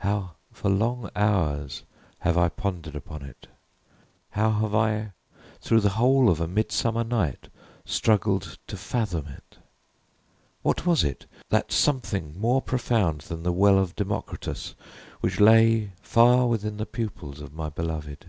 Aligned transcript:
How 0.00 0.32
for 0.52 0.68
long 0.68 1.08
hours 1.16 1.84
have 2.18 2.36
I 2.36 2.50
pondered 2.50 2.94
upon 2.94 3.22
it! 3.22 3.46
How 4.32 4.50
have 4.50 4.74
I, 4.74 5.12
through 5.62 5.80
the 5.80 5.88
whole 5.96 6.28
of 6.28 6.38
a 6.38 6.46
midsummer 6.46 7.02
night, 7.02 7.48
struggled 7.86 8.58
to 8.66 8.76
fathom 8.76 9.26
it! 9.28 9.56
What 10.60 10.84
was 10.84 11.02
it 11.02 11.24
that 11.48 11.72
something 11.72 12.38
more 12.38 12.60
profound 12.60 13.22
than 13.22 13.42
the 13.42 13.52
well 13.52 13.78
of 13.78 13.96
Democritus 13.96 14.74
which 15.22 15.40
lay 15.40 15.92
far 16.02 16.46
within 16.46 16.76
the 16.76 16.84
pupils 16.84 17.40
of 17.40 17.54
my 17.54 17.70
beloved? 17.70 18.28